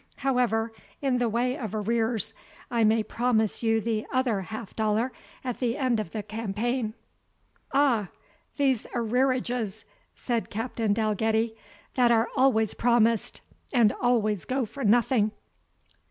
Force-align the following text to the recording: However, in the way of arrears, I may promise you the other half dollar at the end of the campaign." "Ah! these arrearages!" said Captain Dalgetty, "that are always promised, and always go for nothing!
However, 0.15 0.73
in 0.99 1.19
the 1.19 1.29
way 1.29 1.55
of 1.55 1.75
arrears, 1.75 2.33
I 2.71 2.83
may 2.83 3.03
promise 3.03 3.61
you 3.61 3.79
the 3.79 4.07
other 4.11 4.41
half 4.41 4.75
dollar 4.75 5.11
at 5.43 5.59
the 5.59 5.77
end 5.77 5.99
of 5.99 6.09
the 6.09 6.23
campaign." 6.23 6.95
"Ah! 7.71 8.07
these 8.57 8.87
arrearages!" 8.95 9.85
said 10.15 10.49
Captain 10.49 10.91
Dalgetty, 10.91 11.55
"that 11.93 12.09
are 12.09 12.29
always 12.35 12.73
promised, 12.73 13.41
and 13.71 13.93
always 14.01 14.43
go 14.45 14.65
for 14.65 14.83
nothing! 14.83 15.33